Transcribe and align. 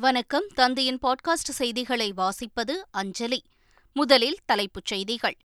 வணக்கம். 0.00 0.44
தந்தையின் 0.54 0.98
பாட்காஸ்ட் 1.02 1.50
செய்திகளை 1.50 2.12
வாசிப்பது 2.16 2.72
அஞ்சலி. 2.90 3.44
முதலில் 3.92 4.38
தலைப்புச் 4.44 4.84
செய்திகள். 4.84 5.36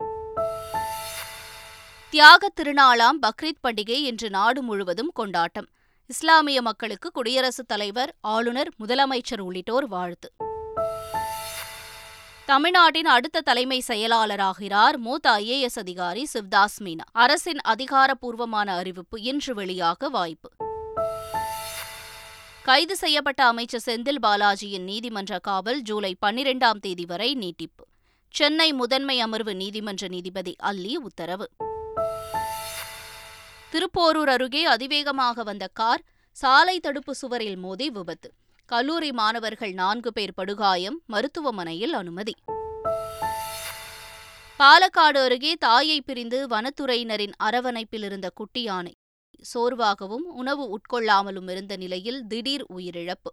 தியாகத் 2.12 2.60
திருநாளாம் 2.62 3.20
பக்ரீத் 3.22 3.68
பண்டிகை 3.68 3.90
இன்று 3.90 4.30
நாடு 4.30 4.62
முழுவதும் 4.62 5.12
கொண்டாட்டம். 5.14 5.68
இஸ்லாமிய 6.08 6.62
மக்களுக்கு 6.62 7.12
குடியரசுத் 7.12 7.68
தலைவர் 7.68 8.16
ஆளுநர் 8.22 8.70
முதலமைச்சர் 8.80 9.40
உள்ளிட்டோர் 9.40 9.88
வாழ்த்து. 9.88 10.34
தமிழ்நாட்டின் 12.46 13.06
அடுத்த 13.06 13.42
தலைமை 13.42 13.84
செயலாளராகிறார் 13.88 14.98
மூத்த 14.98 15.32
ஐஏஎஸ் 15.32 15.80
அதிகாரி 15.80 16.28
சிவ்தாஸ் 16.34 16.84
மீனா. 16.84 17.04
அரசின் 17.12 17.60
அதிகாரப்பூர்வமான 17.62 18.76
அறிவிப்பு 18.76 19.22
இன்று 19.22 19.54
வெளியாக 19.54 20.06
வாய்ப்பு. 20.06 20.50
கைது 22.70 22.96
செய்யப்பட்ட 22.96 23.46
அமைச்சர் 23.46 23.82
செந்தில் 23.86 24.20
பாலாஜியின் 24.22 24.84
நீதிமன்ற 24.84 25.40
காவல் 25.40 25.82
ஜூலை 25.82 26.16
பன்னிரெண்டாம் 26.26 26.80
தேதி 26.80 27.06
வரை 27.06 27.34
நீட்டிப்பு. 27.34 27.86
சென்னை 28.30 28.74
முதன்மை 28.74 29.20
அமர்வு 29.20 29.56
நீதிமன்ற 29.56 30.08
நீதிபதி 30.08 30.56
அல்லி 30.58 30.98
உத்தரவு. 30.98 31.50
திருப்போரூர் 33.70 34.30
அருகே 34.30 34.66
அதிவேகமாக 34.66 35.44
வந்த 35.44 35.68
கார் 35.68 36.04
சாலை 36.32 36.80
தடுப்பு 36.80 37.16
சுவரில் 37.16 37.56
மோதி 37.56 37.90
விபத்து. 37.90 38.34
கல்லூரி 38.66 39.12
மாணவர்கள் 39.12 39.74
நான்கு 39.74 40.14
பேர் 40.14 40.34
படுகாயம் 40.34 41.02
மருத்துவமனையில் 41.06 41.94
அனுமதி. 41.94 42.36
பாலக்காடு 44.60 45.24
அருகே 45.24 45.54
தாயை 45.54 46.02
பிரிந்து 46.02 46.48
வனத்துறையினரின் 46.48 47.32
அரவணைப்பில் 47.44 48.04
இருந்த 48.04 48.30
குட்டி 48.30 48.62
யானை 48.62 48.94
சோர்வாகவும் 49.42 50.28
உணவு 50.30 50.78
உட்கொள்ளாமலும் 50.78 51.52
இருந்த 51.52 51.78
நிலையில் 51.78 52.28
திடீர் 52.28 52.66
உயிரிழப்பு. 52.76 53.32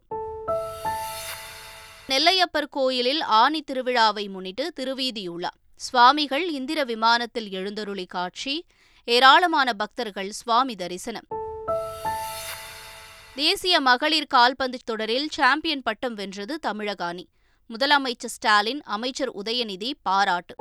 நெல்லையப்பர் 2.08 2.68
கோயிலில் 2.70 3.20
ஆனி 3.20 3.64
திருவிழாவை 3.72 4.28
முன்னிட்டு 4.28 4.72
திருவீதியுலா. 4.76 5.50
சுவாமிகள் 5.76 6.50
இந்திர 6.50 6.84
விமானத்தில் 6.84 7.50
எழுந்தருளி 7.50 8.06
காட்சி 8.06 8.64
ஏராளமான 9.04 9.72
பக்தர்கள் 9.72 10.30
சுவாமி 10.30 10.74
தரிசனம். 10.74 11.26
தேசிய 13.34 13.80
மகளிர் 13.80 14.26
கால்பந்து 14.26 14.78
தொடரில் 14.84 15.28
சாம்பியன் 15.30 15.82
பட்டம் 15.82 16.14
வென்றது 16.14 16.58
தமிழக 16.58 17.04
அணி. 17.04 17.28
முதலமைச்சர் 17.68 18.34
ஸ்டாலின் 18.36 18.82
அமைச்சர் 18.82 19.34
உதயநிதி 19.34 19.92
பாராட்டு. 20.02 20.54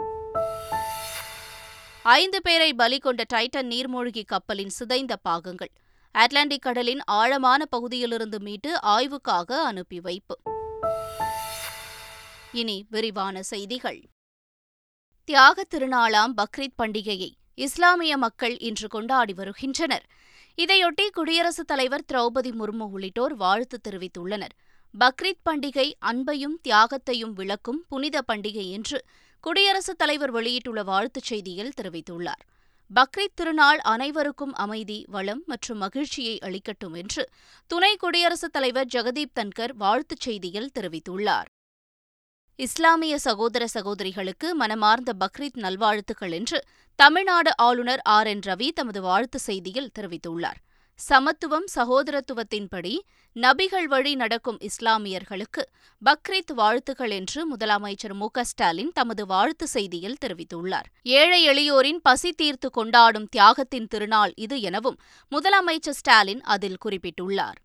ஐந்து 2.07 2.41
பேரை 2.41 2.73
பலி 2.73 2.97
கொண்ட 2.97 3.23
டைட்டன் 3.33 3.67
நீர்மூழ்கி 3.67 4.25
கப்பலின் 4.25 4.69
சிதைந்த 4.69 5.15
பாகங்கள். 5.15 5.71
அட்லாண்டிக் 6.11 6.61
கடலின் 6.61 7.03
ஆழமான 7.03 7.65
பகுதியிலிருந்து 7.65 8.39
மீட்டு 8.39 8.79
ஆய்வுக்காக 8.81 9.51
அனுப்பி 9.51 9.99
வைப்பு. 9.99 10.39
இனி 12.51 12.85
விரிவான 12.89 13.43
செய்திகள். 13.43 14.03
தியாகத் 15.31 15.73
திருநாளாம் 15.75 16.33
பக்ரீத் 16.37 16.83
பண்டிகையை 16.83 17.31
இஸ்லாமிய 17.53 18.17
மக்கள் 18.17 18.57
இன்று 18.57 18.87
கொண்டாடி 18.87 19.33
வருகின்றனர். 19.33 20.05
இதையொட்டி 20.57 21.09
குடியரசுத் 21.11 21.67
தலைவர் 21.67 22.05
திரௌபதி 22.13 22.51
முர்மு 22.51 22.89
உள்ளிட்டோர் 22.89 23.35
வாழ்த்து 23.35 23.81
தெரிவித்துள்ளனர். 23.89 24.53
பக்ரீத் 24.99 25.47
பண்டிகை 25.49 25.91
அன்பையும் 26.05 26.57
தியாகத்தையும் 26.67 27.33
விளக்கும் 27.33 27.85
புனித 27.87 28.23
பண்டிகை 28.27 28.71
என்று 28.71 29.05
குடியரசுத் 29.45 29.97
தலைவர் 29.97 30.31
வெளியிட்டுள்ள 30.31 30.83
வாழ்த்துச் 30.83 31.33
செய்தியில் 31.33 31.69
தெரிவித்துள்ளார். 31.81 32.43
பக்ரீத் 32.95 33.35
திருநாள் 33.35 33.79
அனைவருக்கும் 33.79 34.53
அமைதி 34.53 35.05
வளம் 35.07 35.43
மற்றும் 35.45 35.77
மகிழ்ச்சியை 35.77 36.39
அளிக்கட்டும் 36.41 36.95
என்று 36.95 37.29
துணை 37.67 37.95
குடியரசுத் 37.95 38.53
தலைவர் 38.53 38.87
ஜெகதீப் 38.93 39.39
தன்கர் 39.39 39.73
வாழ்த்துச் 39.73 40.29
செய்தியில் 40.29 40.67
தெரிவித்துள்ளார். 40.79 41.45
இஸ்லாமிய 42.55 43.17
சகோதர 43.17 43.67
சகோதரிகளுக்கு 43.67 44.55
மனமார்ந்த 44.55 45.13
பக்ரீத் 45.19 45.57
நல்வாழ்த்துக்கள் 45.57 46.31
என்று 46.31 46.63
தமிழ்நாடு 46.95 47.57
ஆளுநர் 47.57 47.99
ஆர். 48.03 48.27
என். 48.27 48.39
ரவி 48.45 48.69
தமது 48.69 49.01
வாழ்த்து 49.01 49.39
செய்தியில் 49.47 49.89
தெரிவித்துள்ளார். 49.99 50.61
சமத்துவம் 50.97 51.65
சகோதரத்துவத்தின்படி 51.75 52.99
நபிகள் 53.35 53.83
வழி 53.83 54.15
நடக்கும் 54.15 54.57
இஸ்லாமியர்களுக்கு 54.59 55.61
பக்ரீத் 56.01 56.53
வாழ்த்துகள் 56.55 57.09
என்று 57.09 57.55
முதலமைச்சர் 57.55 58.13
மு 58.13 58.27
ஸ்டாலின் 58.41 58.91
தமது 58.91 59.25
வாழ்த்து 59.25 59.67
செய்தியில் 59.73 60.15
தெரிவித்துள்ளார். 60.25 60.87
ஏழை 61.03 61.41
எளியோரின் 61.47 61.99
பசி 62.01 62.31
தீர்த்து 62.31 62.69
கொண்டாடும் 62.69 63.27
தியாகத்தின் 63.35 63.87
திருநாள் 63.87 64.33
இது 64.35 64.61
எனவும் 64.61 64.97
முதலமைச்சர் 65.31 65.97
ஸ்டாலின் 66.01 66.41
அதில் 66.41 66.77
குறிப்பிட்டுள்ளார். 66.85 67.59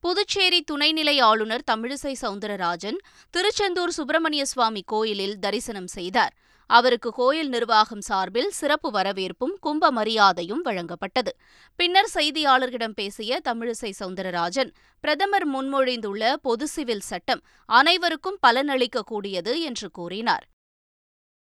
புதுச்சேரி 0.00 0.64
துணைநிலை 0.72 1.20
ஆளுநர் 1.20 1.66
தமிழிசை 1.70 2.14
சவுந்தரராஜன் 2.20 2.96
திருச்செந்தூர் 3.30 3.90
சுப்பிரமணிய 3.90 4.44
சுவாமி 4.44 4.82
கோயிலில் 4.86 5.38
தரிசனம் 5.38 5.86
செய்தார். 5.86 6.34
அவருக்கு 6.70 7.10
கோயில் 7.10 7.48
நிர்வாகம் 7.48 8.04
சார்பில் 8.08 8.50
சிறப்பு 8.50 8.90
வரவேற்பும் 8.90 9.54
கும்ப 9.60 9.90
மரியாதையும் 9.90 10.62
வழங்கப்பட்டது. 10.64 11.32
பின்னர் 11.76 12.10
செய்தியாளர்களிடம் 12.14 12.94
பேசிய 12.94 13.40
தமிழிசை 13.48 13.90
சவுந்தரராஜன் 14.00 14.70
பிரதமர் 15.00 15.46
முன்மொழிந்துள்ள 15.54 16.32
பொது 16.42 16.68
சிவில் 16.68 17.06
சட்டம் 17.10 17.42
அனைவருக்கும் 17.66 18.38
பலனளிக்கக்கூடியது 18.46 19.54
என்று 19.60 19.90
கூறினார். 19.90 20.46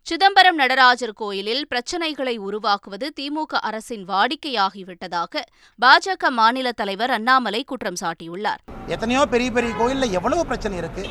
சிதம்பரம் 0.07 0.55
நடராஜர் 0.55 1.13
கோயிலில் 1.13 1.63
பிரச்சினைகளை 1.67 2.37
உருவாக்குவது 2.37 3.07
திமுக 3.19 3.53
அரசின் 3.69 4.05
வாடிக்கையாகிவிட்டதாக 4.07 5.41
பாஜக 5.79 6.29
மாநில 6.29 6.71
தலைவர் 6.71 7.09
அண்ணாமலை 7.09 7.63
குற்றம் 7.63 7.99
சாட்டியுள்ளார். 8.01 8.61
எத்தனையோ 8.87 9.25
பெரிய 9.25 9.51
பெரிய 9.51 9.73
கோயிலில் 9.73 10.11
எவ்வளவு 10.11 10.45
பிரச்சனை 10.45 10.77
இருக்கு? 10.77 11.03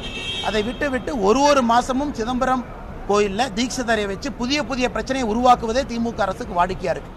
அதை 0.45 0.63
விட்டு 0.63 0.89
விட்டு 0.91 1.13
ஒரு 1.21 1.41
ஒரு 1.41 1.63
மாசமும் 1.63 2.13
சிதம்பரம் 2.13 2.65
கோயிலில் 3.09 3.53
தீட்சிதரை 3.57 4.05
வச்சு 4.07 4.29
புதிய 4.33 4.59
புதிய 4.65 4.87
பிரச்சனையை 4.91 5.27
உருவாக்குவதே 5.33 5.83
திமுக 5.91 6.21
அரசுக்கு 6.21 6.55
வாடிக்கையா 6.55 6.93
இருக்கு. 6.95 7.13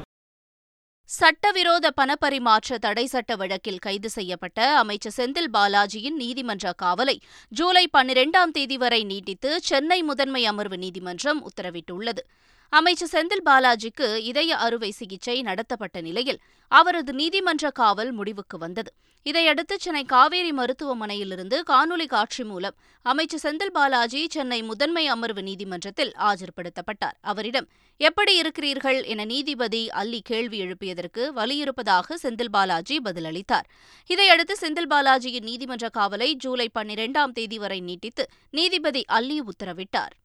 சட்டவிரோத 1.09 1.91
பணப்பரிமாற்ற 2.01 2.77
தடை 2.79 3.05
சட்ட 3.05 3.35
வழக்கில் 3.35 3.79
கைது 3.79 4.09
செய்யப்பட்ட 4.09 4.77
அமைச்சர் 4.77 5.15
செந்தில் 5.17 5.49
பாலாஜியின் 5.53 6.19
நீதிமன்ற 6.23 6.73
காவலை 6.81 7.15
ஜூலை 7.49 7.89
பன்னிரெண்டாம் 7.97 8.51
தேதி 8.51 8.77
வரை 8.77 9.03
நீட்டித்து 9.03 9.61
சென்னை 9.61 10.03
முதன்மை 10.03 10.45
அமர்வு 10.45 10.77
நீதிமன்றம் 10.77 11.41
உத்தரவிட்டுள்ளது. 11.47 12.23
அமைச்சர் 12.69 13.09
செந்தில் 13.11 13.45
பாலாஜிக்கு 13.45 14.15
இதய 14.15 14.57
அறுவை 14.57 14.91
சிகிச்சை 14.91 15.41
நடத்தப்பட்ட 15.41 16.01
நிலையில் 16.01 16.39
அவரது 16.67 17.13
நீதிமன்ற 17.13 17.71
காவல் 17.71 18.11
முடிவுக்கு 18.11 18.57
வந்தது. 18.57 18.93
இதையடுத்து 19.23 19.75
சென்னை 19.79 20.03
காவேரி 20.03 20.51
மருத்துவமனையிலிருந்து 20.51 21.57
காணொலி 21.71 22.05
காட்சி 22.05 22.43
மூலம் 22.43 22.75
அமைச்சர் 23.01 23.43
செந்தில் 23.43 23.73
பாலாஜி 23.73 24.27
சென்னை 24.29 24.63
முதன்மை 24.63 25.07
அமர்வு 25.07 25.43
நீதிமன்றத்தில் 25.43 26.13
ஆஜர்படுத்தப்பட்டார். 26.19 27.17
அவரிடம் 27.21 27.67
எப்படி 27.97 28.35
இருக்கிறீர்கள்? 28.35 29.03
என 29.03 29.25
நீதிபதி 29.25 29.89
அல்லி 29.89 30.21
கேள்வி 30.21 30.61
எழுப்பியதற்கு 30.61 31.25
வலியிருப்பதாக 31.35 32.17
செந்தில் 32.23 32.53
பாலாஜி 32.57 32.97
பதிலளித்தார். 33.03 33.67
இதையடுத்து 34.07 34.57
செந்தில் 34.61 34.89
பாலாஜியின் 34.89 35.49
நீதிமன்ற 35.51 35.89
காவலை 35.97 36.31
ஜூலை 36.33 36.69
பன்னிரெண்டாம் 36.79 37.31
தேதி 37.31 37.57
வரை 37.57 37.81
நீட்டித்து 37.81 38.25
நீதிபதி 38.51 39.05
அல்லி 39.07 39.41
உத்தரவிட்டார். 39.41 40.15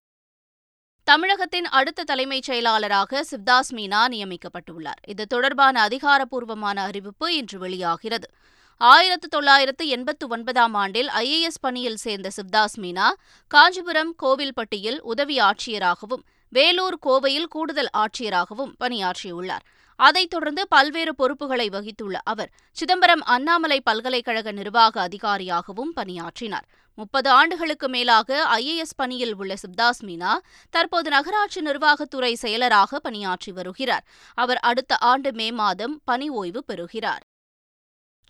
தமிழகத்தின் 1.04 1.66
அடுத்த 1.68 2.04
தலைமைச் 2.04 2.42
செயலாளராக 2.42 3.24
சிவ்தாஸ் 3.30 3.70
மீனா 3.70 4.02
நியமிக்கப்பட்டுள்ளார். 4.12 5.00
இது 5.06 5.26
தொடர்பான 5.26 5.88
அதிகாரப்பூர்வமான 5.88 6.76
அறிவிப்பு 6.82 7.36
இன்று 7.36 7.58
வெளியாகிறது. 7.58 8.28
ஆயிரத்து 8.76 9.28
தொள்ளாயிரத்து 9.28 9.88
எண்பத்து 9.88 10.28
ஒன்பதாம் 10.28 10.74
ஆண்டில் 10.74 11.08
ஐஏஎஸ் 11.08 11.60
பணியில் 11.60 11.96
சேர்ந்த 11.96 12.30
சிவ்தாஸ் 12.36 12.78
மீனா 12.80 13.08
காஞ்சிபுரம் 13.46 14.14
கோவில்பட்டியில் 14.22 14.98
உதவி 15.02 15.38
ஆட்சியராகவும் 15.38 16.24
வேலூர் 16.48 16.98
கோவையில் 17.06 17.48
கூடுதல் 17.48 17.90
ஆட்சியராகவும் 17.96 18.74
பணியாற்றியுள்ளார். 18.84 19.64
அதைத் 19.96 20.30
தொடர்ந்து 20.30 20.68
பல்வேறு 20.68 21.14
பொறுப்புகளை 21.14 21.68
வகித்துள்ள 21.68 22.20
அவர் 22.24 22.50
சிதம்பரம் 22.72 23.22
அண்ணாமலை 23.22 23.80
பல்கலைக்கழக 23.80 24.52
நிர்வாக 24.52 25.00
அதிகாரியாகவும் 25.00 25.92
பணியாற்றினார். 25.92 26.68
முப்பது 26.94 27.30
ஆண்டுகளுக்கு 27.30 27.88
மேலாக 27.88 28.48
ஐஏஎஸ் 28.56 28.96
பணியில் 28.96 29.34
உள்ள 29.36 29.54
சிப்தாஸ் 29.54 30.02
மீனா 30.02 30.32
தற்போது 30.70 31.10
நகராட்சி 31.10 31.60
நிர்வாகத்துறை 31.60 32.34
செயலராக 32.42 32.96
பணியாற்றி 32.96 33.52
வருகிறார். 33.52 34.04
அவர் 34.34 34.56
அடுத்த 34.56 34.96
ஆண்டு 34.96 35.32
மே 35.32 35.52
மாதம் 35.52 36.00
பணி 36.04 36.28
ஓய்வு 36.28 36.64
பெறுகிறார். 36.64 37.20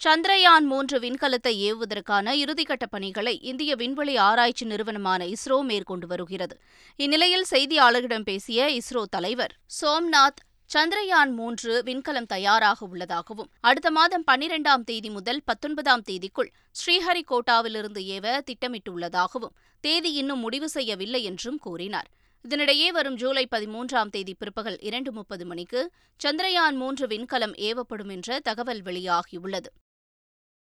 சந்திரயான் 0.04 0.64
மூன்று 0.64 0.98
விண்கலத்தை 0.98 1.72
ஏவுவதற்கான 1.72 2.32
இறுதிக்கட்ட 2.34 2.86
பணிகளை 2.90 3.40
இந்திய 3.40 3.76
விண்வெளி 3.76 4.16
ஆராய்ச்சி 4.16 4.64
நிறுவனமான 4.64 5.24
இஸ்ரோ 5.24 5.62
மேற்கொண்டு 5.62 6.06
வருகிறது. 6.06 6.60
இந்நிலையில் 6.96 7.46
செய்தியாளர்களிடம் 7.50 8.22
பேசிய 8.22 8.66
இஸ்ரோ 8.66 9.02
தலைவர் 9.10 9.54
சோம்நாத் 9.80 10.42
சந்திரயான் 10.70 11.32
மூன்று 11.32 11.72
விண்கலம் 11.86 12.26
தயாராக 12.26 12.86
உள்ளதாகவும் 12.86 13.50
அடுத்த 13.60 13.88
மாதம் 13.90 14.24
பன்னிரெண்டாம் 14.26 14.84
தேதி 14.84 15.10
முதல் 15.10 15.40
பத்தொன்பதாம் 15.44 16.02
தேதிக்குள் 16.02 16.50
ஸ்ரீஹரிகோட்டாவிலிருந்து 16.78 18.00
ஏவ 18.16 18.26
திட்டமிட்டுள்ளதாகவும் 18.48 19.54
தேதி 19.84 20.12
இன்னும் 20.12 20.38
முடிவு 20.38 20.68
செய்யவில்லை 20.68 21.22
என்றும் 21.24 21.58
கூறினார். 21.58 22.08
இதனிடையே 22.44 22.88
வரும் 22.88 23.16
ஜூலை 23.16 23.44
பதிமூன்றாம் 23.50 24.10
தேதி 24.10 24.34
பிற்பகல் 24.34 24.78
இரண்டு 24.80 25.12
முப்பது 25.12 25.46
மணிக்கு 25.46 25.80
சந்திரயான் 26.20 26.76
மூன்று 26.82 27.06
விண்கலம் 27.06 27.54
ஏவப்படும் 27.68 28.10
என்ற 28.10 28.40
தகவல் 28.40 28.82
வெளியாகியுள்ளது. 28.82 29.70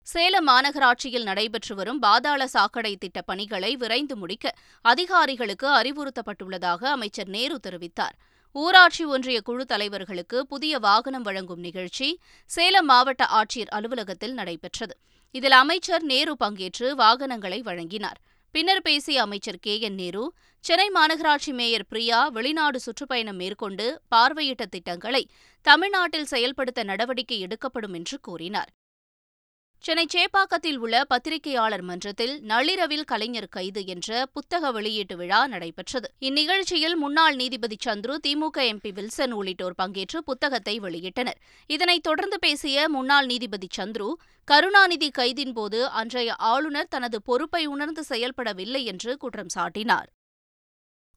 சேலம் 0.08 0.48
மாநகராட்சியில் 0.48 1.28
நடைபெற்று 1.30 1.76
வரும் 1.76 2.00
பாதாள 2.00 2.48
சாக்கடை 2.48 2.96
திட்ட 2.96 3.22
பணிகளை 3.22 3.76
விரைந்து 3.76 4.16
முடிக்க 4.16 4.56
அதிகாரிகளுக்கு 4.82 5.68
அறிவுறுத்தப்பட்டுள்ளதாக 5.80 6.84
அமைச்சர் 6.98 7.28
நேரு 7.28 7.60
தெரிவித்தார். 7.68 8.16
ஊராட்சி 8.58 9.06
ஒன்றிய 9.06 9.42
குழு 9.42 9.66
தலைவர்களுக்கு 9.66 10.40
புதிய 10.40 10.80
வாகனம் 10.80 11.22
வழங்கும் 11.22 11.60
நிகழ்ச்சி 11.60 12.20
சேலம் 12.46 12.86
மாவட்ட 12.86 13.26
ஆட்சியர் 13.26 13.68
அலுவலகத்தில் 13.68 14.34
நடைபெற்றது. 14.34 14.98
இதில் 15.32 15.52
அமைச்சர் 15.52 16.04
நேரு 16.04 16.36
பங்கேற்று 16.44 16.92
வாகனங்களை 16.92 17.62
வழங்கினார். 17.62 18.20
பின்னர் 18.52 18.82
பேசிய 18.82 19.22
அமைச்சர் 19.22 19.60
கே. 19.60 19.80
என். 19.80 19.94
நேரு 19.94 20.34
சென்னை 20.60 20.92
மாநகராட்சி 20.96 21.54
மேயர் 21.54 21.88
பிரியா 21.88 22.30
வெளிநாடு 22.30 22.80
சுற்றுப்பயணம் 22.80 23.36
மேற்கொண்டு 23.36 24.02
பார்வையிட்ட 24.16 24.66
திட்டங்களை 24.66 25.30
தமிழ்நாட்டில் 25.62 26.26
செயல்படுத்த 26.26 26.84
நடவடிக்கை 26.84 27.40
எடுக்கப்படும் 27.40 27.94
என்று 27.94 28.20
கூறினார். 28.20 28.70
சென்னை 29.86 30.06
சேப்பாக்கத்தில் 30.14 30.78
உள்ள 30.78 31.04
பத்திரிகையாளர் 31.04 31.82
மன்றத்தில் 31.82 32.42
நள்ளிரவில் 32.42 33.04
கலைஞர் 33.04 33.48
கைது 33.50 33.86
என்ற 33.86 34.26
புத்தக 34.34 34.72
வெளியீட்டு 34.72 35.16
விழா 35.18 35.48
நடைபெற்றது. 35.48 36.12
இந்நிகழ்ச்சியில் 36.20 36.96
முன்னாள் 36.96 37.36
நீதிபதி 37.36 37.78
சந்துரு 37.86 38.16
திமுக 38.28 38.58
எம்பி 38.72 38.94
வில்சன் 38.94 39.32
உள்ளிட்டோர் 39.32 39.78
பங்கேற்று 39.84 40.18
புத்தகத்தை 40.18 40.80
வெளியிட்டனர். 40.80 41.40
இதனைத் 41.68 42.04
தொடர்ந்து 42.04 42.40
பேசிய 42.40 42.90
முன்னாள் 42.90 43.26
நீதிபதி 43.26 43.68
சந்துரு 43.78 44.10
கருணாநிதி 44.44 45.12
கைதின் 45.18 45.54
போது 45.54 45.90
அன்றைய 45.90 46.36
ஆளுநர் 46.36 46.88
தனது 46.88 47.22
பொறுப்பை 47.22 47.66
உணர்ந்து 47.66 48.04
செயல்படவில்லை 48.10 48.84
என்று 48.86 49.18
குற்றம் 49.18 49.54
சாட்டினார். 49.56 50.10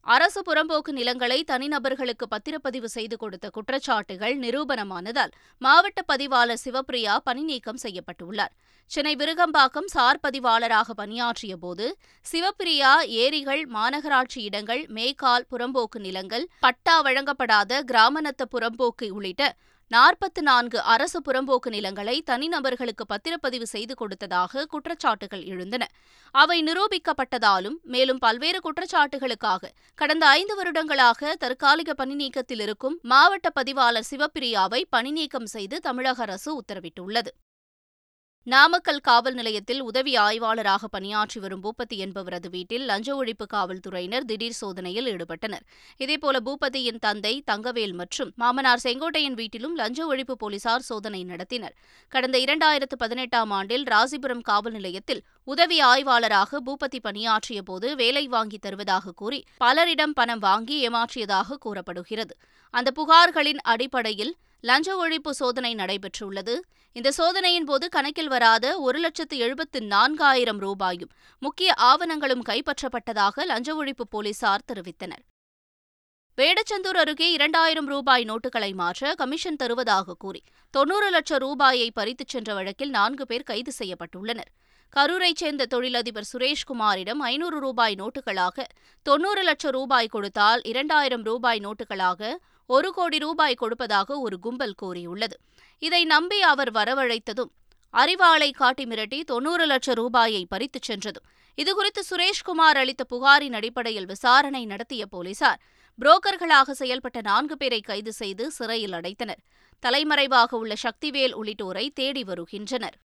அரசு 0.05 0.41
புறம்போக்கு 0.41 0.91
நிலங்களை 0.91 1.37
தனிநபர்களுக்கு 1.43 2.25
பத்திரப்பதிவு 2.31 2.85
செய்து 2.85 3.17
கொடுத்த 3.17 3.49
குற்றச்சாட்டுகள் 3.49 4.35
நிரூபணமானதால் 4.39 5.33
மாவட்ட 5.61 6.01
பதிவாளர் 6.01 6.61
சிவப்பிரியா 6.65 7.15
பணிநீக்கம் 7.23 7.81
செய்யப்பட்டுள்ளார். 7.83 8.53
சென்னை 8.91 9.15
விருகம்பாக்கம் 9.15 9.85
சார் 9.85 10.19
பதிவாளராக 10.19 10.93
பணியாற்றிய 10.93 11.57
போது 11.57 11.87
சிவப்பிரியா 12.25 12.91
ஏரிகள் 13.23 13.63
மாநகராட்சி 13.67 14.39
இடங்கள் 14.41 14.81
மேய்க்கால் 14.87 15.47
புறம்போக்கு 15.51 15.99
நிலங்கள் 15.99 16.45
பட்டா 16.59 16.95
வழங்கப்படாத 17.01 17.81
கிராமநத்த 17.83 18.45
புறம்போக்கு 18.45 19.09
உள்ளிட்ட 19.09 19.43
நாற்பத்து 19.93 20.41
நான்கு 20.41 20.81
அரசு 20.93 21.19
புறம்போக்கு 21.21 21.69
நிலங்களை 21.69 22.23
தனிநபர்களுக்கு 22.25 23.03
பத்திரப்பதிவு 23.07 23.67
செய்து 23.71 23.93
கொடுத்ததாக 23.95 24.65
குற்றச்சாட்டுகள் 24.73 25.45
எழுந்தன. 25.45 25.83
அவை 26.35 26.57
நிரூபிக்கப்பட்டதாலும் 26.63 27.77
மேலும் 27.83 28.17
பல்வேறு 28.17 28.59
குற்றச்சாட்டுகளுக்காக 28.59 29.71
கடந்த 29.95 30.27
ஐந்து 30.27 30.55
வருடங்களாக 30.55 31.35
தற்காலிக 31.35 32.05
பணிநீக்கத்தில் 32.05 32.61
இருக்கும் 32.61 32.99
மாவட்ட 33.01 33.49
பதிவாளர் 33.49 34.09
சிவப்பிரியாவை 34.11 34.83
பணிநீக்கம் 34.89 35.45
செய்து 35.45 35.79
தமிழக 35.79 36.21
அரசு 36.21 36.51
உத்தரவிட்டுள்ளது. 36.61 37.33
நாமக்கல் 38.47 38.99
காவல் 38.99 39.33
நிலையத்தில் 39.33 39.81
உதவி 39.81 40.15
ஆய்வாளராக 40.17 40.87
பணியாற்றி 40.87 41.39
வரும் 41.39 41.61
பூபதி 41.63 41.95
என்பவரது 42.03 42.49
வீட்டில் 42.49 42.85
லஞ்ச 42.85 43.09
ஒழிப்பு 43.15 43.45
காவல்துறையினர் 43.53 44.25
திடீர் 44.25 44.55
சோதனையில் 44.59 45.07
ஈடுபட்டனர். 45.11 45.65
இதேபோல 45.99 46.39
பூபதியின் 46.45 46.99
தந்தை 46.99 47.33
தங்கவேல் 47.51 47.93
மற்றும் 47.93 48.31
மாமனார் 48.35 48.83
செங்கோட்டையன் 48.83 49.37
வீட்டிலும் 49.41 49.75
லஞ்ச 49.75 50.07
ஒழிப்பு 50.07 50.35
போலீசார் 50.43 50.87
சோதனை 50.89 51.21
நடத்தினர். 51.23 51.75
கடந்த 52.07 52.37
இரண்டாயிரத்து 52.37 52.97
பதினெட்டாம் 52.97 53.51
ஆண்டில் 53.51 53.85
ராசிபுரம் 53.93 54.43
காவல் 54.49 54.71
நிலையத்தில் 54.71 55.21
உதவி 55.43 55.79
ஆய்வாளராக 55.81 56.61
பூபதி 56.65 57.01
பணியாற்றிய 57.01 57.61
போது 57.61 57.95
வேலை 57.95 58.27
வாங்கி 58.27 58.57
தருவதாக 58.57 59.11
கூறி 59.11 59.41
பலரிடம் 59.65 60.17
பணம் 60.21 60.39
வாங்கி 60.39 60.77
ஏமாற்றியதாக 60.87 61.59
கூறப்படுகிறது. 61.59 62.35
அந்த 62.73 62.89
புகார்களின் 62.91 63.63
அடிப்படையில் 63.73 64.35
லஞ்ச 64.61 65.07
ஒழிப்பு 65.07 65.29
சோதனை 65.29 65.75
நடைபெற்றுள்ளது. 65.75 66.55
இந்த 66.95 67.11
சோதனையின் 67.11 67.63
போது 67.63 67.89
கணக்கில் 67.89 68.27
வராத 68.27 68.79
ஒரு 68.79 68.99
லட்சத்து 68.99 69.37
எழுபத்து 69.37 69.79
நான்காயிரம் 69.79 70.57
ரூபாயும் 70.57 71.11
முக்கிய 71.39 71.73
ஆவணங்களும் 71.81 72.43
கைப்பற்றப்பட்டதாக 72.49 73.45
லஞ்ச 73.45 73.83
ஒழிப்பு 73.83 74.05
போலீசார் 74.09 74.65
தெரிவித்தனர். 74.71 75.23
வேடச்சந்தூர் 76.37 76.99
அருகே 77.03 77.31
இரண்டாயிரம் 77.31 77.85
ரூபாய் 77.85 78.25
நோட்டுகளை 78.25 78.73
மாற்ற 78.73 79.13
கமிஷன் 79.13 79.55
தருவதாக 79.55 80.13
கூறி 80.13 80.41
தொன்னூறு 80.73 81.09
லட்சம் 81.09 81.37
ரூபாயை 81.37 81.91
பறித்துச் 81.95 82.27
சென்ற 82.27 82.53
வழக்கில் 82.53 82.89
நான்கு 82.89 83.25
பேர் 83.25 83.43
கைது 83.43 83.71
செய்யப்பட்டுள்ளனர். 83.79 84.51
கரூரைச் 84.93 85.41
சேர்ந்த 85.41 85.65
தொழிலதிபர் 85.65 86.29
சுரேஷ்குமாரிடம் 86.33 87.21
ஐநூறு 87.31 87.59
ரூபாய் 87.59 87.95
நோட்டுகளாக 87.95 88.65
தொன்னூறு 89.05 89.41
லட்சம் 89.43 89.71
ரூபாய் 89.71 90.07
கொடுத்தால் 90.07 90.61
இரண்டாயிரம் 90.63 91.23
ரூபாய் 91.23 91.59
நோட்டுகளாக 91.59 92.31
ஒரு 92.71 92.89
கோடி 92.93 93.17
ரூபாய் 93.17 93.55
கொடுப்பதாக 93.55 94.19
ஒரு 94.19 94.39
கும்பல் 94.39 94.75
கூறியுள்ளது. 94.75 95.35
இதை 95.79 96.05
நம்பி 96.05 96.41
அவர் 96.41 96.71
வரவழைத்ததும் 96.71 97.51
அறிவாளை 97.93 98.49
காட்டி 98.51 98.83
மிரட்டி 98.83 99.19
தொன்னூறு 99.21 99.65
லட்சம் 99.65 99.95
ரூபாயை 99.95 100.47
பறித்துச் 100.55 100.87
சென்றதும் 100.89 101.25
இதுகுறித்து 101.57 102.01
சுரேஷ்குமார் 102.09 102.77
அளித்த 102.81 103.03
புகாரின் 103.03 103.53
அடிப்படையில் 103.53 104.05
விசாரணை 104.05 104.65
நடத்திய 104.65 105.05
போலீசார் 105.05 105.61
புரோக்கர்களாக 105.99 106.75
செயல்பட்ட 106.79 107.21
நான்கு 107.21 107.57
பேரை 107.57 107.81
கைது 107.81 108.11
செய்து 108.11 108.51
சிறையில் 108.51 108.91
அடைத்தனர். 108.91 109.41
தலைமறைவாக 109.79 110.57
உள்ள 110.57 110.73
சக்திவேல் 110.83 111.33
உள்ளிட்டோரை 111.33 111.89
தேடி 111.93 112.23
வருகின்றனர். 112.23 112.97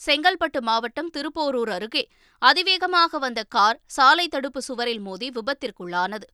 செங்கல்பட்டு 0.00 0.60
மாவட்டம் 0.60 1.10
திருப்போரூர் 1.10 1.68
அருகே 1.68 2.02
அதிவேகமாக 2.42 3.18
வந்த 3.18 3.40
கார் 3.48 3.78
சாலை 3.86 4.28
தடுப்பு 4.28 4.60
சுவரில் 4.62 5.00
மோதி 5.00 5.28
விபத்திற்குள்ளானது. 5.30 6.26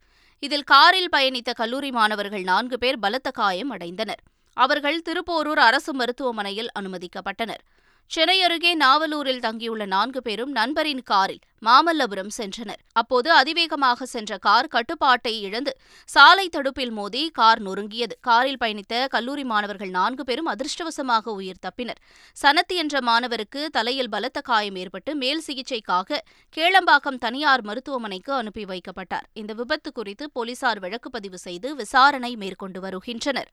இதில் 0.43 0.65
காரில் 0.65 1.11
பயணித்த 1.17 1.51
கல்லூரி 1.53 1.91
மாணவர்கள் 1.91 2.43
நான்கு 2.43 2.79
பேர் 2.79 2.99
பலத்த 2.99 3.31
காயம் 3.31 3.73
அடைந்தனர். 3.73 4.23
அவர்கள் 4.57 4.99
திருப்போரூர் 5.01 5.59
அரசு 5.59 5.93
மருத்துவமனையில் 5.95 6.71
அனுமதிக்கப்பட்டனர். 6.79 7.63
சென்னை 8.11 8.43
அருகே 8.43 8.71
நாவலூரில் 8.77 9.43
தங்கியுள்ள 9.45 9.87
நான்கு 9.87 10.21
பேரும் 10.23 10.53
நண்பரின் 10.53 11.03
காரில் 11.03 11.43
மாமல்லபுரம் 11.67 12.31
சென்றனர். 12.37 12.81
அப்போது 12.93 13.29
அதிவேகமாக 13.33 14.07
சென்ற 14.07 14.39
கார் 14.39 14.67
கட்டுப்பாட்டை 14.67 15.33
இழந்து 15.41 15.73
சாலை 16.05 16.49
தடுப்பில் 16.49 16.91
மோதி 16.91 17.31
கார் 17.31 17.61
நொறுங்கியது. 17.63 18.15
காரில் 18.21 18.61
பயணித்த 18.61 19.05
கல்லூரி 19.09 19.45
மாணவர்கள் 19.45 19.91
நான்கு 19.91 20.25
பேரும் 20.25 20.51
அதிர்ஷ்டவசமாக 20.55 21.35
உயிர் 21.35 21.63
தப்பினர். 21.67 22.01
சனத்து 22.37 22.77
என்ற 22.85 23.01
மாணவருக்கு 23.01 23.71
தலையில் 23.71 24.09
பலத்த 24.09 24.41
காயம் 24.41 24.75
ஏற்பட்டு 24.75 25.15
மேல் 25.15 25.45
சிகிச்சைக்காக 25.47 26.23
கேளம்பாக்கம் 26.57 27.23
தனியார் 27.27 27.63
மருத்துவமனைக்கு 27.63 28.33
அனுப்பி 28.33 28.65
வைக்கப்பட்டார். 28.65 29.29
இந்த 29.33 29.53
விபத்து 29.53 29.93
குறித்து 29.93 30.31
போலீசார் 30.31 30.79
வழக்கு 30.79 31.11
பதிவு 31.11 31.39
செய்து 31.39 31.75
விசாரணை 31.75 32.37
மேற்கொண்டு 32.37 32.81
வருகின்றனர். 32.81 33.51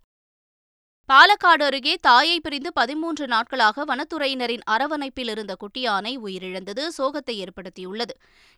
பாலக்காடு 1.13 1.63
அருகே 1.63 1.98
தாயை 2.02 2.40
பிரிந்து 2.40 2.74
பதிமூன்று 2.74 3.28
நாட்களாக 3.28 3.86
வனத்துறையினரின் 3.86 4.63
அரவணைப்பில் 4.72 5.30
இருந்த 5.30 5.56
குட்டியானை 5.56 6.13
உயிரிழந்தது 6.18 6.88
சோகத்தை 6.98 7.44
ஏற்படுத்தியுள்ளது. 7.44 8.16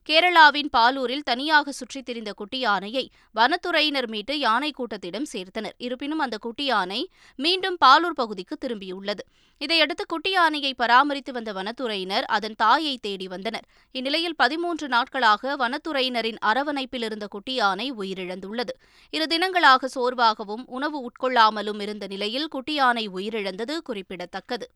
கேரளாவின் 0.10 0.70
பாலூரில் 0.77 1.24
தனியாக 1.24 1.72
சுற்றித் 1.72 2.06
திரிந்த 2.06 2.34
குட்டியானையை 2.38 3.10
வனத்துறையினர் 3.36 4.08
மீட்டு 4.08 4.39
யானை 4.39 4.74
கூட்டத்திடம் 4.77 5.27
சேர்த்தனர். 5.34 5.75
இருப்பினும் 5.77 6.20
அந்த 6.20 6.38
குட்டியானை 6.46 7.01
மீண்டும் 7.36 7.77
பாலூர் 7.86 8.18
பகுதிக்கு 8.22 8.58
திரும்பியுள்ளது. 8.66 9.25
இதையடுத்து 9.58 10.06
குட்டி 10.06 10.32
யானையை 10.32 10.74
பராமரித்து 10.74 11.32
வந்த 11.32 11.54
வனத்துறையினர் 11.54 12.26
அதன் 12.28 12.56
தாயை 12.56 12.98
தேடி 12.98 13.28
வந்தனர். 13.28 13.66
இந்நிலையில் 13.92 14.36
பதிமூன்று 14.36 14.88
நாட்களாக 14.88 15.56
வனத்துறையினரின் 15.56 16.40
அரவணைப்பில் 16.46 17.04
இருந்த 17.04 17.28
குட்டி 17.28 17.54
யானை 17.54 17.94
உயிரிழந்துள்ளது. 17.94 18.76
இரு 19.14 19.28
தினங்களாக 19.28 19.90
சோர்வாகவும் 19.96 20.66
உணவு 20.66 21.00
உட்கொள்ளாமலும் 21.08 21.82
இருந்த 21.82 22.08
நிலையில் 22.08 22.48
குட்டி 22.48 22.74
யானை 22.74 23.10
உயிரிழந்தது 23.10 23.78
குறிப்பிடத்தக்கது. 23.84 24.68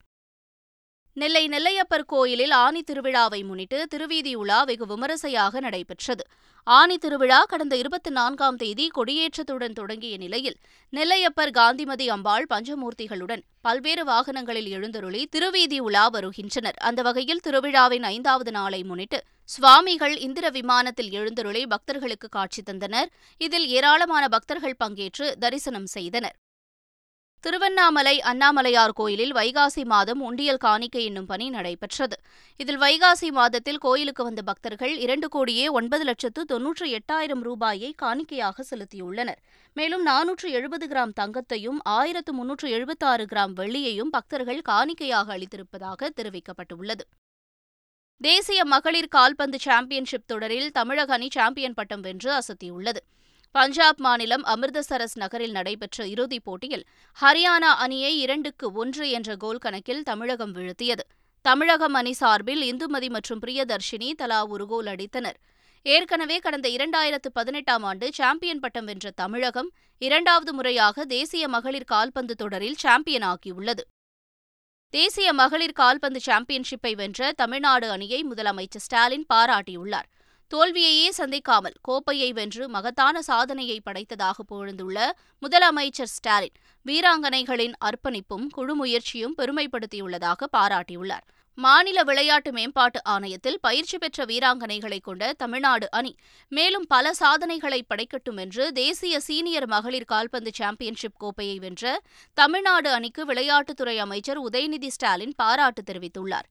நெல்லை 1.13 1.47
நெல்லையப்பர் 1.47 2.05
கோயிலில் 2.05 2.51
ஆனி 2.51 2.83
திருவிழாவை 2.91 3.45
முன்னிட்டு 3.45 3.87
திருவீதி 3.87 4.35
உலா 4.35 4.63
வெகு 4.63 4.85
விமரிசையாக 4.85 5.59
நடைபெற்றது. 5.59 6.23
ஆனி 6.63 6.97
திருவிழா 6.97 7.43
கடந்த 7.43 7.75
இருபத்தி 7.75 8.09
நான்காம் 8.09 8.55
தேதி 8.55 8.89
கொடியேற்றத்துடன் 8.97 9.73
தொடங்கிய 9.73 10.17
நிலையில் 10.17 10.55
நெல்லையப்பர் 10.93 11.51
காந்திமதி 11.51 12.09
அம்பாள் 12.09 12.45
பஞ்சமூர்த்திகளுடன் 12.49 13.43
பல்வேறு 13.61 14.05
வாகனங்களில் 14.05 14.67
எழுந்தருளி 14.67 15.27
திருவீதி 15.31 15.79
உலா 15.79 16.07
வருகின்றனர். 16.07 16.77
அந்த 16.79 17.01
வகையில் 17.01 17.43
திருவிழாவின் 17.47 18.03
ஐந்தாவது 18.03 18.51
நாளை 18.51 18.83
முன்னிட்டு 18.83 19.23
சுவாமிகள் 19.45 20.17
இந்திர 20.17 20.49
விமானத்தில் 20.49 21.11
எழுந்தருளி 21.11 21.65
பக்தர்களுக்கு 21.65 22.29
காட்சி 22.29 22.63
தந்தனர். 22.71 23.11
இதில் 23.37 23.67
ஏராளமான 23.67 24.27
பக்தர்கள் 24.27 24.79
பங்கேற்று 24.83 25.37
தரிசனம் 25.39 25.85
செய்தனர். 25.85 26.37
திருவண்ணாமலை 27.43 28.21
அண்ணாமலையார் 28.21 28.93
கோயிலில் 28.93 29.33
வைகாசி 29.33 29.83
மாதம் 29.83 30.21
உண்டியல் 30.21 30.57
காணிக்கை 30.57 31.05
என்னும் 31.05 31.25
பணி 31.25 31.49
நடைபெற்றது. 31.49 32.17
இதில் 32.57 32.79
வைகாசி 32.79 33.29
மாதத்தில் 33.29 33.77
கோயிலுக்கு 33.77 34.23
வந்த 34.23 34.41
பக்தர்கள் 34.41 34.97
இரண்டு 34.97 35.27
கோடியே 35.27 35.67
ஒன்பது 35.67 36.03
லட்சத்து 36.03 36.45
தொன்னூற்று 36.45 36.87
எட்டாயிரம் 36.87 37.41
ரூபாயை 37.41 37.95
காணிக்கையாக 38.01 38.63
செலுத்தியுள்ளனர். 38.71 39.39
மேலும் 39.73 40.05
நானூற்று 40.07 40.49
எழுபது 40.49 40.87
கிராம் 40.87 41.15
தங்கத்தையும் 41.19 41.79
ஆயிரத்து 41.83 42.33
முன்னூற்று 42.33 42.69
எழுபத்தாறு 42.69 43.25
கிராம் 43.25 43.55
வெள்ளியையும் 43.55 44.11
பக்தர்கள் 44.11 44.61
காணிக்கையாக 44.69 45.37
அளித்திருப்பதாக 45.37 46.09
தெரிவிக்கப்பட்டுள்ளது. 46.21 47.05
தேசிய 48.17 48.65
மகளிர் 48.65 49.07
கால்பந்து 49.07 49.57
சாம்பியன்ஷிப் 49.61 50.27
தொடரில் 50.27 50.71
தமிழக 50.71 51.13
அணி 51.13 51.27
சாம்பியன் 51.31 51.73
பட்டம் 51.73 52.01
வென்று 52.01 52.31
அசத்தியுள்ளது. 52.31 53.01
பஞ்சாப் 53.53 53.99
மாநிலம் 53.99 54.43
அமிர்தசரஸ் 54.45 55.15
நகரில் 55.15 55.51
நடைபெற்ற 55.51 56.07
இறுதிப் 56.07 56.43
போட்டியில் 56.43 56.83
ஹரியானா 57.21 57.71
அணியை 57.83 58.19
இரண்டுக்கு 58.19 58.71
ஒன்று 58.71 59.09
என்ற 59.09 59.35
கோல் 59.35 59.57
கணக்கில் 59.57 60.03
தமிழகம் 60.03 60.55
வீழ்த்தியது. 60.55 61.03
தமிழகம் 61.41 61.93
அணி 61.93 62.13
சார்பில் 62.13 62.61
இந்துமதி 62.61 63.09
மற்றும் 63.09 63.41
பிரியதர்ஷினி 63.41 64.11
தலா 64.11 64.45
ஒரு 64.45 64.67
கோல் 64.67 64.85
அடித்தனர். 64.85 65.37
ஏற்கனவே 65.81 66.37
கடந்த 66.37 66.69
இரண்டாயிரத்து 66.69 67.29
பதினெட்டாம் 67.33 67.83
ஆண்டு 67.83 68.13
சாம்பியன் 68.13 68.59
பட்டம் 68.59 68.85
வென்ற 68.85 69.11
தமிழகம் 69.11 69.71
இரண்டாவது 69.97 70.53
முறையாக 70.53 71.05
தேசிய 71.05 71.47
மகளிர் 71.47 71.91
கால்பந்து 71.93 72.35
தொடரில் 72.35 72.75
சாம்பியன் 72.75 73.23
ஆகியுள்ளது. 73.23 73.85
தேசிய 74.89 75.33
மகளிர் 75.33 75.79
கால்பந்து 75.81 76.19
சாம்பியன்ஷிப்பை 76.19 76.95
வென்ற 76.95 77.31
தமிழ்நாடு 77.31 77.89
அணியை 77.89 78.25
முதலமைச்சர் 78.31 78.85
ஸ்டாலின் 78.87 79.25
பாராட்டியுள்ளார். 79.33 80.09
தோல்வியையே 80.53 81.09
சந்திக்காமல் 81.17 81.75
கோப்பையை 81.81 82.33
வென்று 82.33 82.69
மகத்தான 82.69 83.21
சாதனையை 83.21 83.81
படைத்ததாக 83.83 84.43
புகழ்ந்துள்ள 84.47 84.97
முதலமைச்சர் 85.41 86.11
ஸ்டாலின் 86.15 86.57
வீராங்கனைகளின் 86.85 87.75
அர்ப்பணிப்பும் 87.85 88.47
குழு 88.49 88.75
முயற்சியும் 88.75 89.35
பெருமைப்படுத்தியுள்ளதாக 89.37 90.49
பாராட்டியுள்ளார். 90.57 91.25
மாநில 91.57 92.03
விளையாட்டு 92.03 92.51
மேம்பாட்டு 92.51 92.99
ஆணையத்தில் 93.09 93.57
பயிற்சி 93.61 93.97
பெற்ற 93.97 94.25
வீராங்கனைகளை 94.25 94.99
கொண்ட 95.01 95.33
தமிழ்நாடு 95.33 95.91
அணி 95.91 96.15
மேலும் 96.47 96.87
பல 96.87 97.13
சாதனைகளை 97.13 97.85
படைக்கட்டும் 97.87 98.37
என்று 98.37 98.71
தேசிய 98.71 99.19
சீனியர் 99.19 99.67
மகளிர் 99.67 100.11
கால்பந்து 100.13 100.51
சாம்பியன்ஷிப் 100.53 101.19
கோப்பையை 101.19 101.59
வென்ற 101.59 102.01
தமிழ்நாடு 102.33 102.91
அணிக்கு 102.91 103.25
விளையாட்டுத்துறை 103.25 103.97
அமைச்சர் 103.97 104.41
உதயநிதி 104.41 104.87
ஸ்டாலின் 104.87 105.33
பாராட்டு 105.35 105.83
தெரிவித்துள்ளார். 105.91 106.49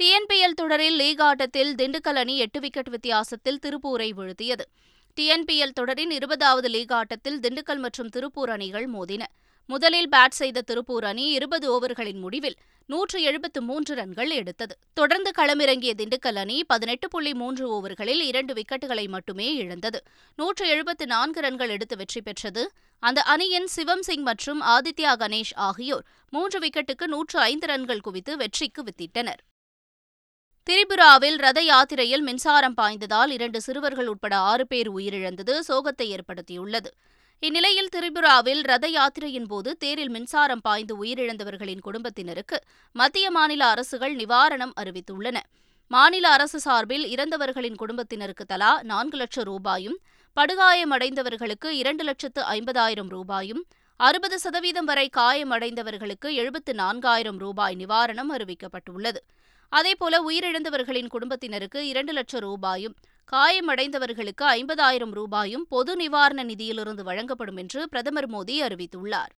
டிஎன்பிஎல் 0.00 0.54
தொடரில் 0.54 0.96
லீக் 0.96 1.20
ஆட்டத்தில் 1.20 1.74
திண்டுக்கல் 1.74 2.18
அணி 2.22 2.38
எட்டு 2.38 2.60
விக்கெட் 2.60 2.88
வித்தியாசத்தில் 2.88 3.58
திருப்பூரை 3.66 4.06
வீழ்த்தியது. 4.18 4.64
டிஎன்பிஎல் 5.16 5.74
தொடரின் 5.74 6.10
இருபதாவது 6.10 6.68
லீக் 6.68 6.92
ஆட்டத்தில் 6.92 7.38
திண்டுக்கல் 7.40 7.78
மற்றும் 7.78 8.08
திருப்பூர் 8.08 8.50
அணிகள் 8.50 8.86
மோதின. 8.90 9.22
முதலில் 9.66 10.08
பேட் 10.08 10.36
செய்த 10.40 10.60
திருப்பூர் 10.60 11.04
அணி 11.04 11.24
இருபது 11.30 11.66
ஓவர்களின் 11.72 12.20
முடிவில் 12.20 12.56
நூற்று 12.86 13.22
எழுபத்து 13.22 13.62
மூன்று 13.62 13.94
ரன்கள் 13.94 14.30
எடுத்தது. 14.30 14.76
தொடர்ந்து 14.94 15.32
களமிறங்கிய 15.38 15.94
திண்டுக்கல் 16.00 16.38
அணி 16.44 16.58
பதினெட்டு 16.64 17.08
புள்ளி 17.08 17.34
மூன்று 17.34 17.64
ஓவர்களில் 17.74 18.22
இரண்டு 18.30 18.54
விக்கெட்டுகளை 18.54 19.08
மட்டுமே 19.08 19.54
இழந்தது. 19.54 20.02
நூற்று 20.36 20.66
எழுபத்து 20.68 21.06
நான்கு 21.06 21.40
ரன்கள் 21.40 21.68
எடுத்து 21.68 21.96
வெற்றி 21.96 22.22
பெற்றது. 22.22 22.64
அந்த 23.02 23.22
அணியின் 23.34 23.66
சிவம் 23.66 24.02
சிங் 24.02 24.22
மற்றும் 24.22 24.62
ஆதித்யா 24.76 25.14
கணேஷ் 25.24 25.54
ஆகியோர் 25.68 26.06
மூன்று 26.30 26.58
விக்கெட்டுக்கு 26.58 27.06
நூற்று 27.06 27.40
ஐந்து 27.50 27.66
ரன்கள் 27.66 28.00
குவித்து 28.00 28.36
வெற்றிக்கு 28.36 28.82
வித்திட்டனர். 28.82 29.42
திரிபுராவில் 30.68 31.36
ரத 31.36 31.60
யாத்திரையில் 31.62 32.22
மின்சாரம் 32.22 32.74
பாய்ந்ததால் 32.80 33.30
இரண்டு 33.30 33.60
சிறுவர்கள் 33.60 34.06
உட்பட 34.06 34.34
ஆறு 34.48 34.66
பேர் 34.66 34.90
உயிரிழந்தது 34.90 35.54
சோகத்தை 35.68 36.06
ஏற்படுத்தியுள்ளது. 36.14 36.90
இந்நிலையில் 37.42 37.88
திரிபுராவில் 37.96 38.60
ரத 38.62 38.88
யாத்திரையின் 38.88 39.46
போது 39.46 39.76
தேரில் 39.76 40.08
மின்சாரம் 40.08 40.60
பாய்ந்து 40.60 41.04
உயிரிழந்தவர்களின் 41.04 41.80
குடும்பத்தினருக்கு 41.80 42.58
மத்திய 42.92 43.30
மாநில 43.30 43.64
அரசுகள் 43.66 44.14
நிவாரணம் 44.16 44.74
அறிவித்துள்ளன. 44.80 45.36
மாநில 45.90 46.28
அரசு 46.28 46.60
சார்பில் 46.60 47.06
இறந்தவர்களின் 47.06 47.74
குடும்பத்தினருக்கு 47.74 48.44
தலா 48.44 48.72
நான்கு 48.82 49.16
லட்சம் 49.16 49.44
ரூபாயும் 49.44 49.98
படுகாயமடைந்தவர்களுக்கு 50.36 51.70
இரண்டு 51.82 52.04
லட்சத்து 52.04 52.42
ஐம்பதாயிரம் 52.42 53.08
ரூபாயும் 53.08 53.64
அறுபது 53.96 54.38
சதவீதம் 54.38 54.84
வரை 54.84 55.08
காயமடைந்தவர்களுக்கு 55.16 56.28
எழுபத்து 56.32 56.72
நான்காயிரம் 56.72 57.38
ரூபாய் 57.38 57.76
நிவாரணம் 57.76 58.32
அறிவிக்கப்பட்டுள்ளது. 58.36 59.20
அதேபோல 59.68 60.20
உயிரிழந்தவர்களின் 60.22 61.08
குடும்பத்தினருக்கு 61.08 61.88
இரண்டு 61.88 62.12
லட்சம் 62.12 62.40
ரூபாயும் 62.40 62.94
காயமடைந்தவர்களுக்கு 63.32 64.44
ஐம்பதாயிரம் 64.44 65.10
ரூபாயும் 65.10 65.66
பொது 65.68 65.96
நிவாரண 65.96 66.44
நிதியிலிருந்து 66.44 67.02
வழங்கப்படும் 67.02 67.56
என்று 67.56 67.88
பிரதமர் 67.88 68.30
மோடி 68.30 68.56
அறிவித்துள்ளார். 68.62 69.32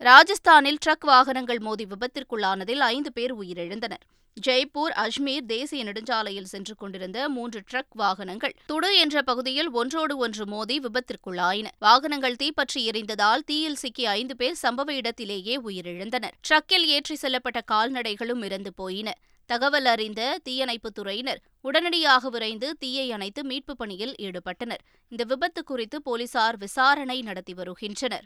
ராஜஸ்தானில் 0.00 0.78
ட்ரக் 0.86 1.06
வாகனங்கள் 1.06 1.58
மோதி 1.58 1.86
விபத்திற்குள்ளானதில் 1.86 2.78
ஐந்து 2.78 3.12
பேர் 3.12 3.36
உயிரிழந்தனர். 3.38 4.04
ஜெய்ப்பூர் 4.46 4.92
அஜ்மீர் 4.94 5.46
தேசிய 5.46 5.84
நெடுஞ்சாலையில் 5.84 6.44
சென்று 6.44 6.74
கொண்டிருந்த 6.74 7.28
மூன்று 7.28 7.62
ட்ரக் 7.72 7.86
வாகனங்கள் 7.88 8.54
துடு 8.72 8.94
என்ற 8.94 9.22
பகுதியில் 9.22 9.70
ஒன்றோடு 9.70 10.16
ஒன்று 10.16 10.46
மோதி 10.46 10.80
விபத்திற்குள்ளாயின. 10.80 11.66
வாகனங்கள் 11.78 12.36
தீப்பற்றி 12.36 12.88
எரிந்ததால் 12.88 13.44
தீயில் 13.44 13.74
சிக்கிய 13.74 14.10
ஐந்து 14.10 14.36
பேர் 14.36 14.56
சம்பவ 14.62 14.90
இடத்திலேயே 14.90 15.60
உயிரிழந்தனர். 15.60 16.30
ட்ரக்கில் 16.48 16.84
ஏற்றி 16.84 17.16
செல்லப்பட்ட 17.22 17.60
கால்நடைகளும் 17.72 18.44
இறந்து 18.44 18.74
போயின. 18.74 19.14
தகவல் 19.46 19.84
அறிந்த 19.84 20.38
தீயணைப்புத் 20.48 20.98
துறையினர் 20.98 21.36
உடனடியாக 21.60 22.28
விரைந்து 22.28 22.76
தீயை 22.78 23.12
அணைத்து 23.12 23.42
மீட்புப் 23.42 23.78
பணியில் 23.78 24.14
ஈடுபட்டனர். 24.18 24.82
இந்த 25.08 25.24
விபத்து 25.24 25.64
குறித்து 25.64 26.02
போலீசார் 26.02 26.56
விசாரணை 26.56 27.22
நடத்தி 27.22 27.54
வருகின்றனர். 27.54 28.24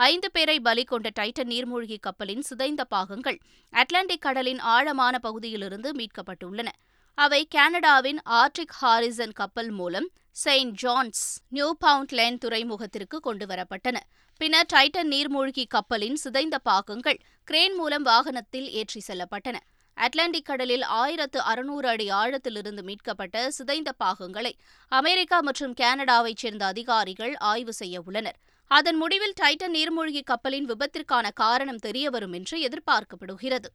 ஐந்து 0.00 0.30
பேரை 0.30 0.60
பலி 0.60 0.84
கொண்ட 0.84 1.08
டைட்டன் 1.18 1.50
நீர்மூழ்கி 1.52 1.96
கப்பலின் 2.00 2.44
சிதைந்த 2.48 2.84
பாகங்கள் 2.84 3.38
அட்லாண்டிக் 3.72 4.20
கடலின் 4.20 4.58
ஆழமான 4.58 5.18
பகுதியிலிருந்து 5.18 5.90
மீட்கப்பட்டுள்ளன. 5.92 6.68
அவை 7.14 7.40
கனடாவின் 7.46 8.20
ஆர்டிக் 8.24 8.74
ஹாரிசன் 8.80 9.32
கப்பல் 9.32 9.70
மூலம் 9.70 10.08
செயின்ட் 10.44 10.74
ஜான்ஸ் 10.74 11.42
நியூ 11.48 11.76
பவுண்ட்லேண்ட் 11.86 12.40
துறைமுகத்திற்கு 12.44 13.16
கொண்டுவரப்பட்டன. 13.24 13.96
பின்னர் 14.40 14.70
டைட்டன் 14.72 15.10
நீர்மூழ்கி 15.14 15.64
கப்பலின் 15.68 16.16
சிதைந்த 16.16 16.58
பாகங்கள் 16.58 17.18
கிரேன் 17.44 17.74
மூலம் 17.74 18.02
வாகனத்தில் 18.02 18.68
ஏற்றி 18.70 19.02
செல்லப்பட்டன. 19.08 19.58
அட்லாண்டிக் 19.96 20.48
கடலில் 20.50 20.82
ஆயிரத்து 20.82 21.40
அறுநூறு 21.40 21.88
அடி 21.88 22.06
ஆழத்திலிருந்து 22.10 22.82
மீட்கப்பட்ட 22.82 23.50
சிதைந்த 23.50 23.92
பாகங்களை 23.92 24.52
அமெரிக்கா 24.88 25.40
மற்றும் 25.40 25.74
கனடாவைச் 25.80 26.42
சேர்ந்த 26.44 26.64
அதிகாரிகள் 26.66 27.36
ஆய்வு 27.36 27.72
செய்ய 27.72 28.02
உள்ளனர். 28.04 28.38
அதன் 28.70 28.96
முடிவில் 28.96 29.36
டைட்டன் 29.40 29.74
நீர்மூழ்கி 29.76 30.20
கப்பலின் 30.24 30.66
விபத்திற்கான 30.70 31.26
காரணம் 31.34 31.80
தெரியவரும் 31.86 32.32
என்று 32.32 32.56
எதிர்பார்க்கப்படுகிறது. 32.66 33.68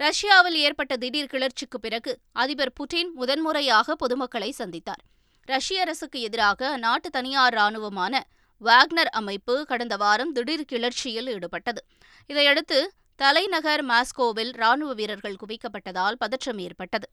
ரஷ்யாவில் 0.00 0.54
ஏற்பட்ட 0.54 0.96
திடீர் 0.96 1.30
கிளர்ச்சிக்கு 1.32 1.78
பிறகு 1.80 2.12
அதிபர் 2.32 2.72
புட்டின் 2.78 3.10
முதன்முறையாக 3.12 3.94
பொதுமக்களை 3.94 4.50
சந்தித்தார். 4.58 5.02
ரஷ்ய 5.48 5.80
அரசுக்கு 5.80 6.20
எதிராக 6.20 6.78
அந்நாட்டு 6.78 7.10
தனியார் 7.10 7.54
ராணுவமான 7.54 8.14
வாக்னர் 8.62 9.10
அமைப்பு 9.20 9.54
கடந்த 9.64 9.96
வாரம் 9.96 10.32
திடீர் 10.32 10.68
கிளர்ச்சியில் 10.72 11.30
ஈடுபட்டது. 11.36 11.80
இதையடுத்து 12.26 12.78
தலைநகர் 13.16 13.84
மாஸ்கோவில் 13.84 14.52
ராணுவ 14.52 14.92
வீரர்கள் 14.92 15.36
குவிக்கப்பட்டதால் 15.42 16.18
பதற்றம் 16.18 16.58
ஏற்பட்டது. 16.58 17.06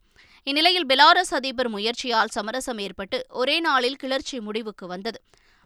இந்நிலையில் 0.44 0.86
பெலாரஸ் 0.86 1.34
அதிபர் 1.34 1.70
முயற்சியால் 1.70 2.28
சமரசம் 2.28 2.78
ஏற்பட்டு 2.78 3.26
ஒரே 3.30 3.60
நாளில் 3.60 3.96
கிளர்ச்சி 3.96 4.40
முடிவுக்கு 4.40 4.88
வந்தது. 4.88 5.22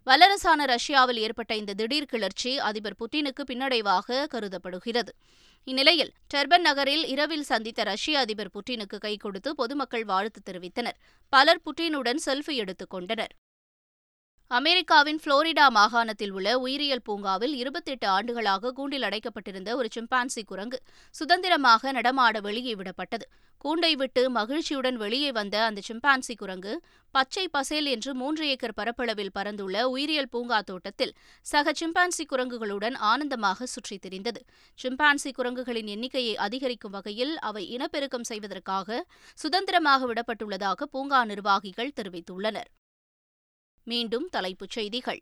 வல்லரசான 0.07 0.65
ரஷ்யாவில் 0.65 1.17
ஏற்பட்ட 1.17 1.55
இந்த 1.55 1.73
திடீர் 1.73 2.05
கிளர்ச்சி 2.05 2.59
அதிபர் 2.59 2.95
புட்டினுக்கு 2.99 3.43
பின்னடைவாக 3.51 4.25
கருதப்படுகிறது. 4.25 5.13
இந்நிலையில் 5.63 6.11
டெர்பன் 6.33 6.61
நகரில் 6.61 7.05
இரவில் 7.05 7.43
சந்தித்த 7.43 7.83
ரஷ்ய 7.83 8.19
அதிபர் 8.19 8.49
புட்டினுக்கு 8.53 8.97
கை 8.97 9.17
கொடுத்து 9.17 9.55
பொதுமக்கள் 9.55 10.03
வாழ்த்து 10.03 10.41
தெரிவித்தனர். 10.51 10.97
பலர் 11.29 11.61
புட்டினுடன் 11.65 12.17
செல்ஃபி 12.25 12.55
எடுத்துக் 12.55 12.89
கொண்டனர். 12.89 13.31
அமெரிக்காவின் 14.51 15.19
புளோரிடா 15.23 15.69
மாகாணத்தில் 15.69 16.31
உள்ள 16.31 16.59
உயிரியல் 16.59 17.01
பூங்காவில் 17.03 17.53
இருபத்தெட்டு 17.53 18.07
ஆண்டுகளாக 18.07 18.71
கூண்டில் 18.71 19.01
அடைக்கப்பட்டிருந்த 19.01 19.69
ஒரு 19.75 19.87
சிம்பான்சி 19.95 20.41
குரங்கு 20.45 20.77
சுதந்திரமாக 21.15 21.91
நடமாட 21.91 22.39
வெளியே 22.39 22.75
விடப்பட்டது. 22.75 23.25
கூண்டை 23.65 23.91
விட்டு 23.91 24.29
மகிழ்ச்சியுடன் 24.29 24.95
வெளியே 24.95 25.31
வந்த 25.31 25.65
அந்த 25.65 25.81
சிம்பான்சி 25.89 26.35
குரங்கு 26.35 26.81
பச்சை 27.11 27.45
பசேல் 27.47 27.85
என்று 27.85 28.13
மூன்று 28.13 28.47
ஏக்கர் 28.47 28.73
பரப்பளவில் 28.73 29.33
பறந்துள்ள 29.33 29.83
உயிரியல் 29.89 30.31
பூங்கா 30.31 30.61
தோட்டத்தில் 30.61 31.13
சக 31.41 31.73
சிம்பான்சி 31.81 32.25
குரங்குகளுடன் 32.29 32.97
ஆனந்தமாக 33.11 33.65
சுற்றித் 33.65 34.05
திரிந்தது. 34.05 34.41
சிம்பான்சி 34.79 35.31
குரங்குகளின் 35.31 35.87
எண்ணிக்கையை 35.87 36.37
அதிகரிக்கும் 36.37 36.91
வகையில் 36.91 37.39
அவை 37.39 37.65
இனப்பெருக்கம் 37.69 38.23
செய்வதற்காக 38.23 39.05
சுதந்திரமாக 39.35 40.13
விடப்பட்டுள்ளதாக 40.13 40.91
பூங்கா 40.91 41.25
நிர்வாகிகள் 41.25 41.95
தெரிவித்துள்ளனர். 42.01 42.71
மீண்டும் 43.87 44.27
தலைப்புச் 44.31 44.69
செய்திகள். 44.69 45.21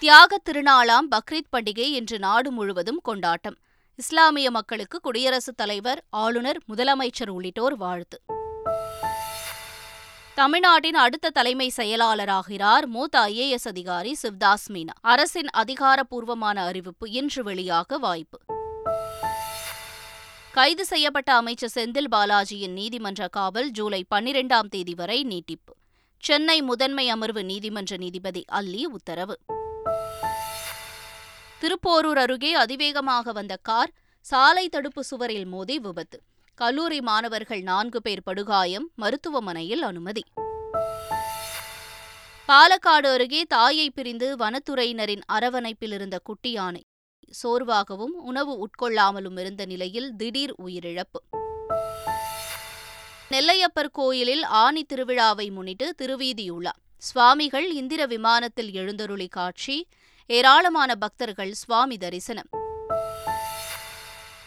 தியாகத் 0.00 0.48
திருநாளாம் 0.50 1.08
பக்ரீத் 1.10 1.56
பண்டிகை 1.56 1.92
இன்று 1.92 2.18
நாடு 2.18 2.50
முழுவதும் 2.50 3.00
கொண்டாட்டம். 3.02 3.58
இஸ்லாமிய 3.96 4.50
மக்களுக்கு 4.50 5.00
குடியரசுத் 5.00 5.56
தலைவர் 5.56 6.04
ஆளுநர் 6.10 6.58
முதலமைச்சர் 6.68 7.28
உள்ளிட்டோர் 7.28 7.76
வாழ்த்து. 7.76 8.20
தமிழ்நாட்டின் 10.34 10.94
அடுத்த 10.94 11.30
தலைமை 11.30 11.72
செயலாளராகிறார் 11.76 12.86
மூத்த 12.86 13.20
ஐஏஎஸ் 13.20 13.68
அதிகாரி 13.68 14.16
சிவ்தாஸ் 14.22 14.72
மீனா. 14.72 14.94
அரசின் 15.00 15.48
அதிகாரப்பூர்வமான 15.50 16.64
அறிவிப்பு 16.64 17.10
இன்று 17.10 17.42
வெளியாக 17.42 17.94
வாய்ப்பு. 17.94 18.38
கைது 20.50 20.84
செய்யப்பட்ட 20.84 21.34
அமைச்சர் 21.34 21.70
செந்தில் 21.74 22.06
பாலாஜியின் 22.10 22.72
நீதிமன்ற 22.72 23.28
காவல் 23.28 23.70
ஜூலை 23.70 24.06
பன்னிரெண்டாம் 24.14 24.68
தேதி 24.68 24.94
வரை 24.94 25.24
நீட்டிப்பு. 25.24 25.74
சென்னை 26.26 26.62
முதன்மை 26.62 27.08
அமர்வு 27.08 27.44
நீதிமன்ற 27.44 27.96
நீதிபதி 27.96 28.44
அல்லி 28.46 28.86
உத்தரவு. 28.86 29.38
திருப்போரூர் 31.58 32.18
அருகே 32.18 32.54
அதிவேகமாக 32.54 33.32
வந்த 33.32 33.58
கார் 33.62 33.92
சாலை 34.20 34.68
தடுப்பு 34.68 35.04
சுவரில் 35.04 35.44
மோதி 35.44 35.78
விபத்து. 35.78 36.20
கல்லூரி 36.54 37.00
மாணவர்கள் 37.00 37.62
நான்கு 37.62 38.02
பேர் 38.02 38.22
படுகாயம் 38.22 38.90
மருத்துவமனையில் 38.94 39.82
அனுமதி. 39.82 40.24
பாலக்காடு 42.48 43.12
அருகே 43.12 43.42
தாயை 43.42 43.90
பிரிந்து 43.90 44.36
வனத்துறையினரின் 44.36 45.22
அரவணைப்பில் 45.32 45.92
இருந்த 45.92 46.18
குட்டி 46.18 46.50
யானை 46.50 46.84
சோர்வாகவும் 47.42 48.16
உணவு 48.22 48.66
உட்கொள்ளாமலும் 48.66 49.40
இருந்த 49.40 49.64
நிலையில் 49.64 50.16
திடீர் 50.16 50.54
உயிரிழப்பு. 50.64 51.43
நெல்லையப்பர் 53.34 53.90
கோயிலில் 53.92 54.42
ஆனி 54.42 54.86
திருவிழாவை 54.94 55.50
முன்னிட்டு 55.50 55.94
திருவீதியுலா 56.02 56.70
சுவாமிகள் 56.98 57.72
இந்திர 57.72 58.06
விமானத்தில் 58.06 58.72
எழுந்தருளி 58.72 59.28
காட்சி 59.28 59.88
ஏராளமான 60.26 60.94
பக்தர்கள் 60.94 61.52
சுவாமி 61.52 61.96
தரிசனம். 61.96 62.48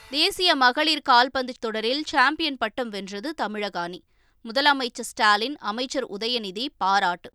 தேசிய 0.09 0.55
மகளிர் 0.55 1.01
கால்பந்து 1.01 1.53
தொடரில் 1.59 2.03
சாம்பியன் 2.05 2.57
பட்டம் 2.57 2.89
வென்றது 2.89 3.33
தமிழக 3.33 3.79
அணி. 3.79 4.03
முதலமைச்சர் 4.45 5.09
ஸ்டாலின் 5.11 5.57
அமைச்சர் 5.57 6.09
உதயநிதி 6.09 6.67
பாராட்டு. 6.77 7.29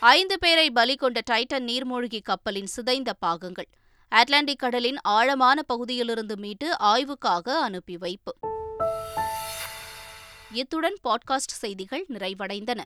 ஐந்து 0.00 0.38
பேரை 0.38 0.70
பலி 0.70 0.94
கொண்ட 0.94 1.20
டைட்டன் 1.30 1.64
நீர்மூழ்கி 1.64 2.20
கப்பலின் 2.22 2.66
சிதைந்த 2.66 3.12
பாகங்கள். 3.12 3.68
அட்லாண்டிக் 4.08 4.58
கடலின் 4.58 4.98
ஆழமான 5.02 5.62
பகுதியிலிருந்து 5.62 6.36
மீட்டு 6.36 6.76
ஆய்வுக்காக 6.80 7.48
அனுப்பி 7.48 7.96
வைப்பு. 7.96 8.36
இத்துடன் 10.52 10.96
பாட்காஸ்ட் 11.04 11.54
செய்திகள் 11.54 12.06
நிறைவடைந்தன. 12.08 12.80